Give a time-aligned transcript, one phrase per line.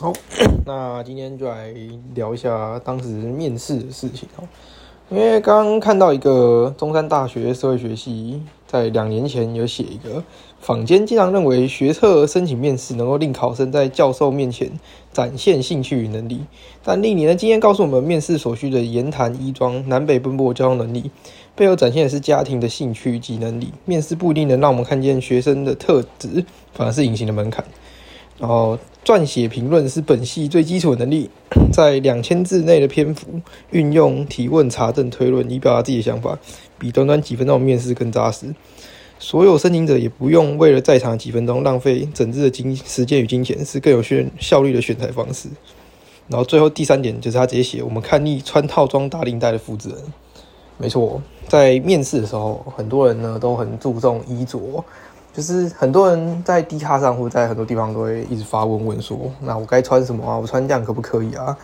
[0.00, 0.12] 好，
[0.66, 1.72] 那今天就来
[2.16, 4.42] 聊一下当时面试的事情哦。
[5.08, 10.24] 因为刚刚看到一个中山大学社会学系在两年前有写一个
[10.58, 14.68] 坊间经常认为学测申请面试能够令考生在教授面前
[15.12, 16.40] 展现兴趣与能力，
[16.82, 21.10] 但历年的经验告诉我们，面试所需的言谈、衣装、南北奔波交通能力，
[21.54, 23.72] 背后展现的是家庭的兴趣及能力。
[23.84, 27.64] 面试不一定能让我们看见学生的特质，反而是隐形的门槛。
[28.38, 31.30] 然后撰写评论是本系最基础的能力，
[31.72, 36.38] 在两千字内的篇幅，运用提问、查证、推论以表达自己的想法，
[36.78, 38.54] 比短短几分钟的面试更扎实。
[39.18, 45.48] 所有申请者也不用为了在场几分钟浪费整日的金时间与金钱，是更有效效率的选材方式。
[46.28, 50.00] 然后最后第三点就是他直接写：我们看腻穿套装打领带的负责人。
[50.76, 54.84] 没错，在面试的时候，很多人呢都很注重衣着。
[55.34, 60.38] 就是很多人在低卡上或者在很多地方都会一直发问问说，那我该穿什么啊？
[60.38, 61.56] 我穿这样可不可以啊？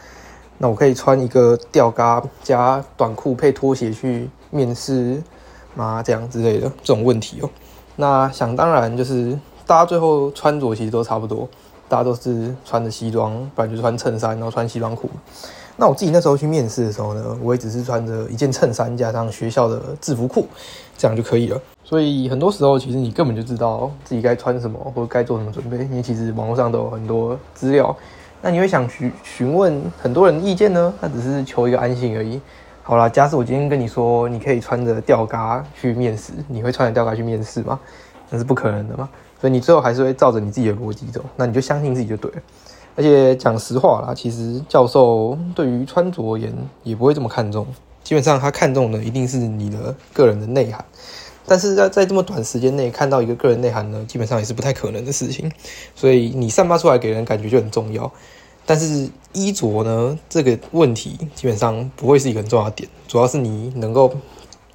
[0.59, 5.23] 那我可以穿一个吊嘎加短裤配拖鞋去面试
[5.77, 6.03] 吗？
[6.03, 7.49] 这样之类的这种问题哦。
[7.95, 11.49] 那想当然就是大家最后穿着其实都差不多，
[11.89, 15.09] 大家都是穿着西装，不然就穿衬衫，然后穿西装裤。
[15.77, 20.47] 那我自己那时候去面试的时候呢，我也只是穿着一件衬衫加上学校的制服裤，
[20.99, 21.61] 这样就可以了。
[21.91, 27.97] 所以很多时候，其实你根本就知道自己该穿什么或者该做什么准备，因为其实网络上都有很多资料。
[28.41, 30.95] 那你会想询询问很多人意见呢？
[31.01, 32.41] 那只是求一个安心而已。
[32.85, 37.81] 好啦，假使我今天跟你说，你可以穿着吊嘎去面试，你会穿着吊嘎去面试吗？
[38.29, 39.09] 那是不可能的嘛。
[39.41, 42.37] 所以你最后还是会照着你自己的逻辑走，那你就相信自己就对了。
[42.95, 46.55] 而且讲实话啦，其实教授对于穿着而言
[46.85, 47.67] 也不会这么看重，
[48.05, 50.85] 基本上他看重的一定是你的个人的内涵。
[51.47, 55.51] 但是在在这么短时间内看到一个个人内涵呢，基本上也是不太可能的事情。
[55.95, 58.11] 所以你散发出来给人感觉就很重要。
[58.67, 64.13] 但是衣着呢，这个问题基本上不会是一个很重要的点，主要是你能够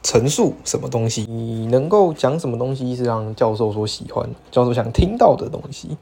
[0.04, 5.98] 陈述什么东西，你能够讲什么东西是让教授所喜欢、教授想听到的东西。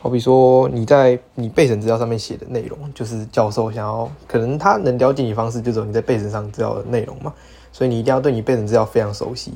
[0.00, 7.32] 好比说，你在你备审资料上面写的内容，就是教授想要，可能他能了解你方式，就是你在备审上资料的内容嘛。
[7.70, 9.52] 所以你一定要对你备审资料非常熟悉。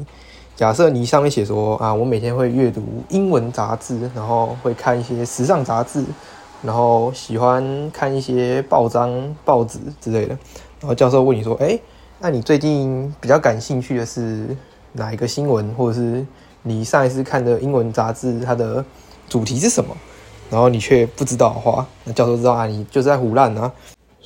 [0.56, 6.04] 假设你上面写说啊，我每天会阅读英文杂志，然后会看一些时尚杂志，
[6.62, 10.38] 然后喜欢看一些报章、报纸之类的。
[10.80, 11.76] 然后教授问你说，哎，
[12.20, 14.56] 那你最近比较感兴趣的是
[14.92, 16.24] 哪一个新闻，或者是
[16.62, 18.84] 你上一次看的英文杂志，它的
[19.28, 19.92] 主题是什么？
[20.50, 23.72] 然后你却不知道的话，那教授知道啊，你就是在胡乱啊。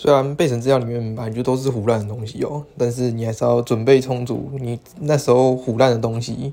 [0.01, 4.49] 虽然背审资料里面本来就都是胡乱的东西哦，但是你还是要准备充足。
[4.61, 6.53] 你那时候胡乱的东西，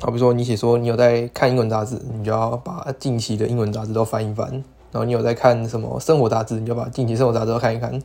[0.00, 4.50] 好比说你写说你有在看英文杂志，你就要把近期的英文杂志都翻一翻。
[4.90, 8.02] 然后你有在看什么生活杂志，你就把近期生活杂志都看一看。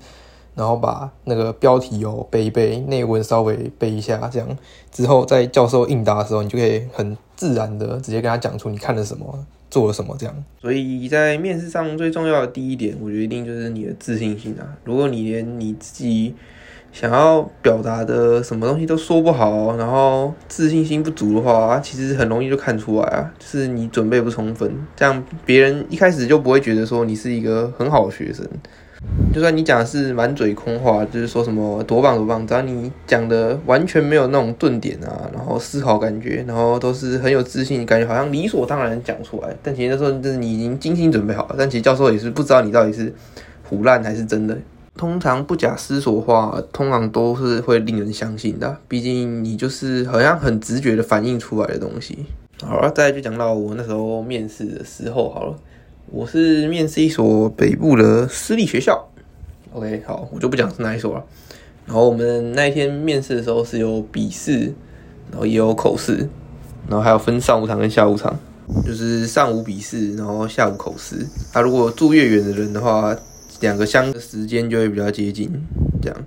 [0.53, 4.47] 然后把那个标题哦背一背，内文稍微背一下，这样
[4.91, 9.44] 之后在教授应答的时候，你就可以很自然的直接跟他讲出你看了什么。
[9.75, 10.16] 做了什么？
[10.18, 14.63] 这样，所以在面试上最重要的第一点，我觉得一定就是你的自信心啊。
[14.86, 16.34] 如果你连你自己
[16.94, 28.47] 想要表达的什么东西都说不好，然后自信心不足的话，其实很容易就看出来啊，就是你准备不充分，这样别人一开始就不会觉得说你是一个很好的学生。
[29.33, 39.55] 就算你讲的是满嘴空话，就是说什么多棒多棒，只要你讲的完全没有那种顿点啊，然后思考感觉，然后都是很有自信，感觉好像理所当然讲出来。
[39.61, 43.13] 但其实那时候就是你已经精心准备好了，但其实教授也是不知道你到底是
[43.63, 44.57] 胡乱还是真的。
[44.97, 52.25] 通常不假思索话，通常都是会令人相信的，毕竟你就是好像很直觉的反映出来的东西。
[52.63, 55.55] 好了，再就讲到我那时候面试的时候好了。
[56.11, 59.09] 我是面试一所北部的私立学校
[59.73, 61.23] ，OK，好，我就不讲是哪一所了。
[61.85, 64.73] 然后我们那一天面试的时候是有笔试，
[65.31, 66.29] 然后也有口试，
[66.88, 68.39] 然后还有分上午场跟下午场，
[68.85, 71.25] 就是上午笔试，然后下午口试。
[71.51, 73.15] 他如果住越远的人的话，
[73.59, 75.51] 两个相的时间就会比较接近，
[76.01, 76.18] 这样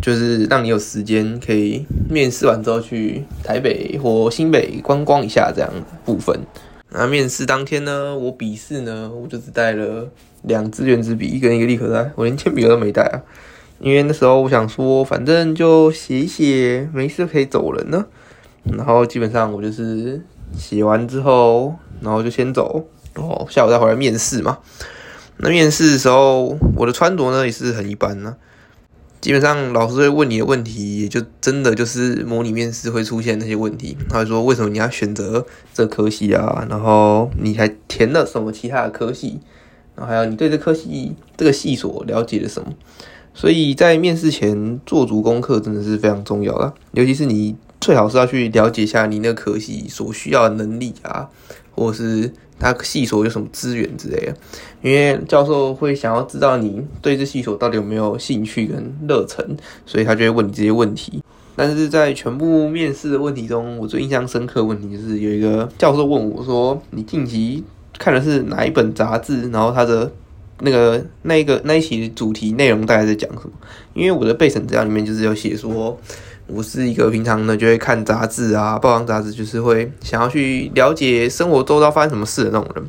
[0.00, 5.70] 就是让你有时间可以面试完之后去台北或新北观光一下这样
[6.04, 6.38] 部分。
[6.96, 10.08] 那面试当天呢，我笔试呢，我就只带了
[10.42, 13.20] 两支圆珠笔跟一个立可带，我连铅笔都没带啊。
[13.80, 18.06] 因为那时候我想说，反正就写一写，没事可以走人呢。
[18.62, 20.22] 然后基本上我就是
[20.56, 24.58] 写完之后，然后就先走，然后下午再回来面试嘛。
[25.38, 28.36] 那面试的时候，我的穿着呢也是很一般呢。
[29.24, 33.96] 基本上老师会问你的问题，也就真的就是模拟面试会出现那些问题。
[34.06, 36.66] 他会说为什么你要选择这科系啊？
[36.68, 39.40] 然后你还填了什么其他的科系？
[39.96, 42.68] 然后还有你对这科系这个系所了解了什么。
[43.32, 51.30] 所以在面试前做足功课真的是非常重要的，尤其是你最好是要去了解一下你那科系所需要的能力啊，
[51.74, 54.34] 或是他系所有什么资源之类的，
[54.82, 61.22] 因为教授会想要知道你对这系所到底有没有兴趣跟热忱，所以他就会问你这些问题。
[61.56, 67.62] 但是在全部面试的问题中，我最印象深刻的问题就是有一个教授问我说：“你近期
[67.96, 70.10] 看的是哪一本杂志？”然后他的
[70.60, 73.52] 那个那一个那一期主题内容大概在讲什么？
[73.94, 75.96] 因为我的备审资料里面就是有写说，
[76.46, 82.84] 我是一个平常呢就会看杂志啊，报章杂志，就是会想要去了解生活周遭发生什么事的那种人。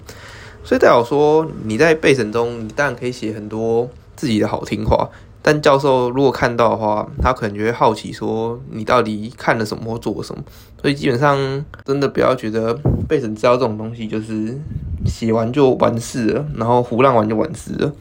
[0.64, 5.10] 所以代表说你在备审中，你当然可以写很多自己的好听话。
[5.42, 10.44] 但教授如果看到的话，他可能就会好奇说你到底看了什么或做了什么。
[10.82, 11.38] 所以基本上
[11.86, 12.74] 真的不要觉得
[13.08, 14.60] 备审资料这种东西就是
[15.06, 17.94] 写完就完事了，然后胡乱玩就完事了。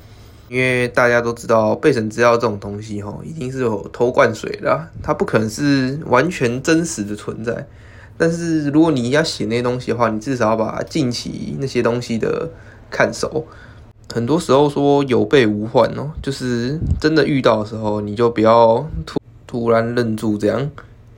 [0.55, 7.67] 因为大家都知道备审资料这种东西哈，一定是有偷灌水的，它不可能是完全真实的存在。
[8.17, 12.49] 但是如果你要写那些东西的话，你至少要把近期那些东西的
[12.89, 13.45] 看熟。
[14.13, 19.19] 很多时候说有备无患哦，就是真的遇到的时候，你就不要突
[19.49, 20.71] 突然愣住，这样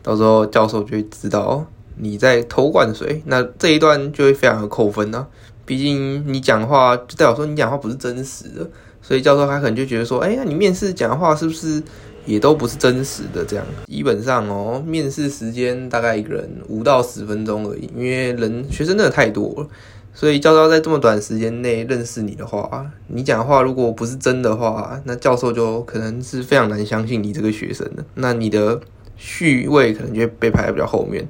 [0.02, 1.66] 到时候教授就会知道
[1.96, 5.26] 你在偷灌水，那这一段就会非常的扣分呢。
[5.66, 8.70] 毕竟你讲话就代表说你讲话不是真实的，
[9.06, 11.80] 所以教授他可能就觉得说，哎，那你面试讲话是不是
[12.24, 13.44] 也都不是真实的？
[13.44, 19.68] 这样基本上哦，面试时间大概一个人五到十分钟而已，因为人学生真的太多了。
[20.12, 28.04] 所以教授在这么短时间内认识你的话，你讲话如果不是真的话，那教授就可能是非常难相信你这个学生的。
[28.14, 28.80] 那你的
[29.16, 31.24] 序位可能就会被排在比较后面。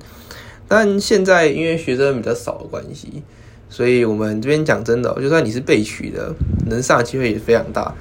[0.69, 3.23] 但现在因为学生比较少的关系，
[3.69, 6.35] 所以我们这边讲真的，就算你是被取的，
[6.67, 7.93] 能上的机会也非常大。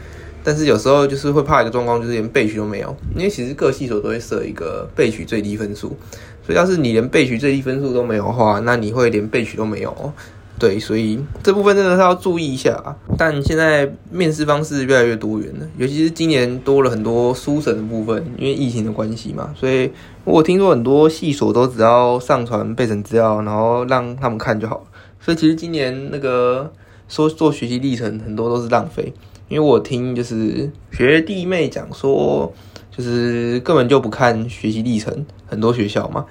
[0.44, 2.96] 但是有时候就是会怕一个状况，就是连被取都没有。
[3.16, 5.98] 因为其实各系所都会设一个被取最低分数，
[6.46, 10.14] 所以要是你连被取最低分数都没有的话，那你会连被取都没有。
[10.58, 12.96] 对，所以这部分真的是要注意一下。
[13.18, 19.52] 但现在面试方式越来越多元了，尤其是今年多了很多书审的部分，因为疫情的关系嘛。
[19.54, 19.92] 所以
[20.24, 24.84] 我听说很多系所都只要上传备审资料，然后让他们看就好了。
[25.26, 26.72] 所以其实今年那个
[27.08, 29.12] 说做学习历程，很多都是浪费。
[29.50, 32.54] 因为我听就是学弟妹讲说，
[32.96, 36.28] 就是根本就不看学习历程，很多学校嘛。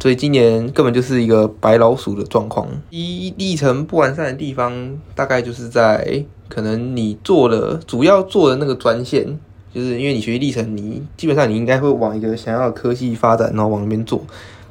[0.00, 2.66] 所以今年根本就是一个白老鼠的状况。
[2.88, 9.38] 一历程不完善的地方，大概就是在可能你做的主要做的那个专线，
[9.74, 14.24] 就是因为你学习历程，你基本上你应该会往一个想要的科系发展，然后往那边做，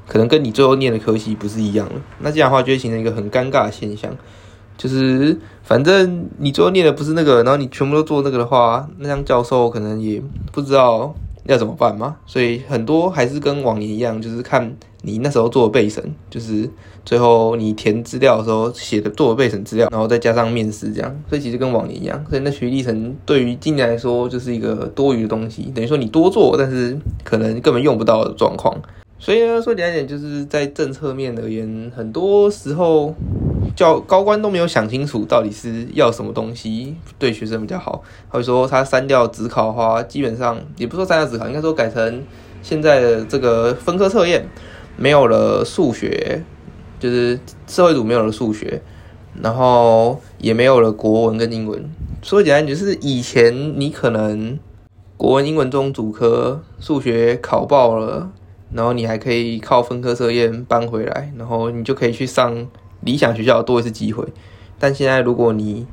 [0.08, 1.96] 可能跟你最后念的科系不是一样的。
[2.20, 4.12] 那这样的话就会形成一个很尴尬的现象，
[4.78, 10.22] 就是反正你最后念的不是那个，然后你全部都做那个的话，那样教授可能也
[10.52, 11.14] 不知道
[11.46, 12.16] 要怎么办嘛。
[12.26, 14.76] 所以很多还是跟往年一样，就是看。
[15.04, 16.70] 你那时候做的备审，就是
[17.06, 22.22] 最后你填资料的时候写的做的备审资料，然后再加上面试这样，所以其实跟往年一样。
[22.28, 28.76] 所以那学历程对于今年来说就是一个多余的东西，等于说你多做，但是可能根本用不到的状况。
[29.20, 33.14] 所以呢，说简单点，就是在政策面而言，很多时候
[33.76, 42.24] 教高官都没有想清楚到底是要什么东西对学生比较好，或者说他删掉职考的话，基本上也不说删掉职考，应该说改成
[42.62, 44.48] 现在的这个分科测验。
[45.00, 46.44] 没有了数学，
[47.00, 48.82] 就是社会组没有了数学，
[49.44, 51.88] 然后也没有了国文跟英文。
[52.24, 54.58] 说简单点就是以前你可能
[55.16, 58.32] 国文、英文中主科，数学考爆了，
[58.72, 62.68] 然后你还可以靠分科测验搬回来，然后你就可以去上
[63.02, 64.26] 理想学校多一次机会。
[64.80, 65.86] 但现在如果你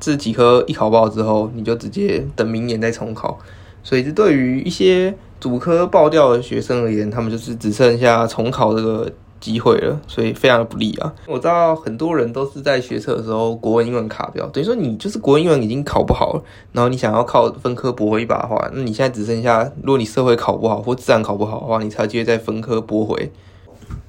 [0.00, 3.38] 这几科一考爆之后，你就直接等明年再重考。
[3.84, 9.10] 所以这对于一些主科爆掉的学生而言，他们就是只剩下重考这个
[9.42, 11.12] 机会了，所以非常的不利啊。
[11.26, 23.32] 我知道很多人都是在学测的时候国文、英文卡标，等于说你就是国文、英文已经考不好了，然后你想要靠分科驳回一把的话，那你现在只剩下，如果你社会考不好或自然考不好的话，你才机会在分科驳回。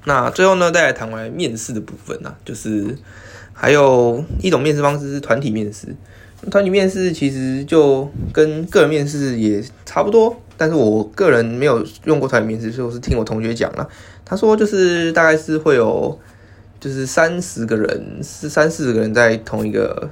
[0.04, 2.96] 那最后呢，再来谈完面试的部分呢，就是
[3.52, 5.94] 还有一种面试方式是团体面试。
[6.50, 13.88] 团体面试其实就跟个人面试也差不多，但是我个人没有用过团体面试，所以我是听我同学讲了。
[14.24, 16.18] 他说就是大概是会有
[16.80, 20.08] 就是三十个人，是三四十个人在同一个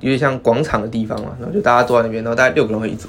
[0.00, 3.08] 有点像广场的地方嘛，然后就大家坐在那边，然后大概六个人会一组，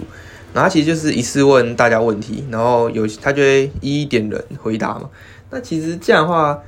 [0.54, 5.10] 然后他其实就是一次问大家问题，然后有他就会一一点人回答嘛。
[5.50, 6.60] 那其实这样的话，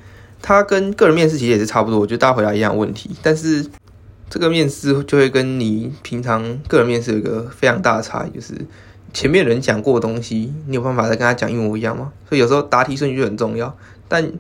[0.42, 3.66] 他跟个人面试其实也是差不多，我觉得大家回答一样问题，但是。
[4.32, 8.54] 这个面试就会跟你平常个人面试有一个非常大的差异，就是
[9.14, 12.12] 前面人讲过的东西，你有办法再跟他讲一模一样吗？
[12.28, 13.76] 所以有时候答题顺序很重要，
[14.08, 14.32] 但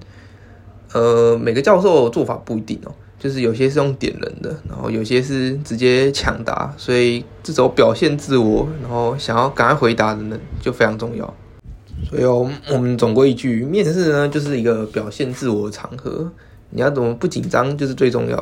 [0.94, 11.32] 呃，每个教授做法不一定哦，就是有些是用点人的，然后有些是直接抢答，所以这种表现自我，然后想要赶快回答的人就非常重要。
[12.10, 16.32] 所以哦，我们总归一句，面试呢就是一个表现自我的场合，
[16.70, 18.38] 你要怎么不紧张就是最重要。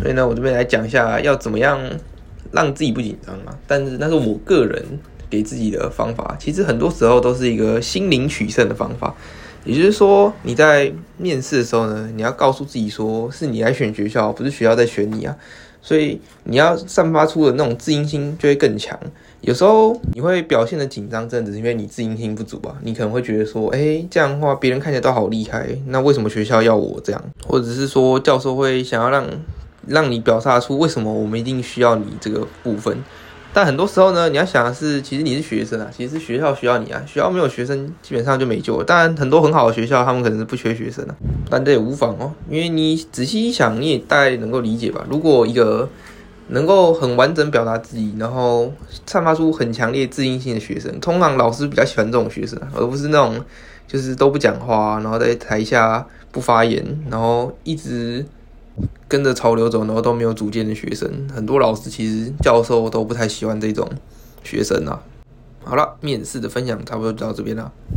[0.00, 1.80] 所以呢，我这边来讲一下要怎么样
[2.52, 3.56] 让自己不紧张嘛。
[3.66, 4.84] 但是那是我个人
[5.30, 9.14] 给自己的方法，其实很多时候都是一个心灵取胜的方法。
[9.64, 15.36] 也就是说，你在面试的时候呢，你要告诉自己说，是你来选学校，不是学校在选你啊。
[15.80, 18.98] 所以你要散发出的那种自信心就会更强。
[19.40, 22.76] 有时候你会表现的紧张，真的是因为你自信心不足吧？
[22.82, 27.22] 你可能会觉得说，哎，这样的话别人看起来都好厉害，那为什么学校要我这样？
[27.46, 29.24] 或者是说教授会想要让
[29.86, 32.96] 让你表达出为什么我们一定需要你这个部分？
[33.58, 38.84] 但很多时候呢，你要想的是，其实你是学生啊，其实学校需要你啊，学校没有学生基本上就没救了。
[38.84, 41.16] 当然，很多很好的学校，他们可能是不缺学生啊，
[41.50, 45.04] 但这也无妨哦，因为你仔细一想，你也大概能够理解吧。
[45.10, 45.88] 如果一个
[46.46, 48.72] 能够很完整表达自己，然后
[49.06, 53.44] 散发出很强烈自信心的学生，通常老师比较喜欢这种学生，而不是那种
[53.88, 58.24] 就是都不讲话，然后在台下不发言，然后一直。
[59.06, 63.88] 跟着潮流走，然后都没有主见的学生，很多老师其实教授都不太喜欢这种
[64.44, 65.00] 学生啊。
[65.64, 67.70] 好了，面试的分享差不多就到这边了。